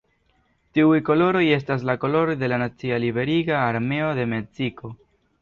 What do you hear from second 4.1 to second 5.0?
de Meksiko.